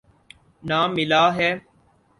نہ 0.63 0.79
ملاح 0.95 1.29
ہے۔ 1.37 1.51